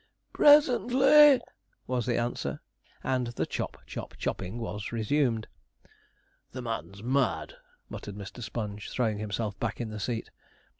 [0.33, 1.41] 'Presently,'
[1.85, 2.59] was the answer;
[3.03, 5.45] and the chop, chop, chopping was resumed.
[6.53, 7.53] 'The man's mad,'
[7.87, 8.41] muttered Mr.
[8.41, 10.31] Sponge, throwing himself back in the seat.